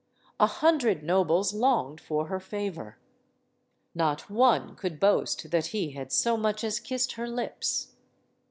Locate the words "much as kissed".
6.37-7.11